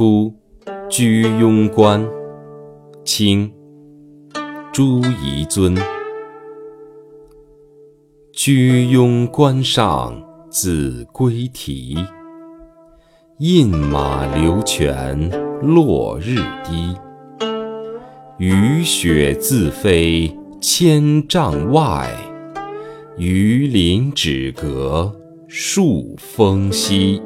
[0.00, 0.34] 出
[0.88, 2.02] 居庸关，
[3.04, 3.52] 清，
[4.72, 5.76] 朱彝尊。
[8.32, 10.18] 居庸关上
[10.48, 11.98] 子规啼，
[13.40, 15.30] 饮马流泉
[15.60, 16.96] 落日低。
[18.38, 22.10] 雨雪自飞千丈外，
[23.18, 25.14] 鱼鳞只隔
[25.46, 27.20] 数峰西。